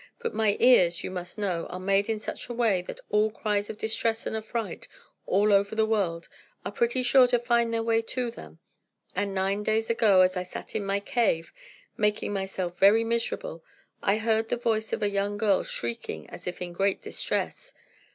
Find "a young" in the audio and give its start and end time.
15.03-15.37